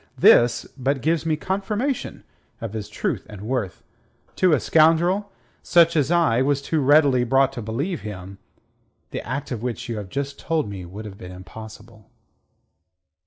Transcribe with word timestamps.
this 0.17 0.65
but 0.75 0.99
gives 0.99 1.27
me 1.27 1.35
confirmation 1.35 2.23
of 2.59 2.73
his 2.73 2.89
truth 2.89 3.23
and 3.29 3.41
worth. 3.43 3.83
To 4.37 4.51
a 4.51 4.59
scoundrel 4.59 5.31
such 5.61 5.95
as 5.95 6.09
I 6.09 6.41
was 6.41 6.59
too 6.59 6.79
readily 6.81 7.23
brought 7.23 7.53
to 7.53 7.61
believe 7.61 8.01
him, 8.01 8.39
the 9.11 9.21
act 9.21 9.51
of 9.51 9.61
which 9.61 9.87
you 9.89 9.97
have 9.97 10.09
just 10.09 10.39
told 10.39 10.67
me 10.67 10.85
would 10.85 11.05
have 11.05 11.19
been 11.19 11.31
impossible." 11.31 12.09